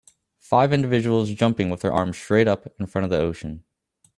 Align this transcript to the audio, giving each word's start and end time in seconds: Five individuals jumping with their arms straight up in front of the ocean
Five 0.39 0.73
individuals 0.73 1.29
jumping 1.31 1.69
with 1.69 1.81
their 1.81 1.93
arms 1.93 2.17
straight 2.17 2.47
up 2.47 2.65
in 2.79 2.87
front 2.87 3.03
of 3.03 3.11
the 3.11 3.19
ocean 3.19 3.63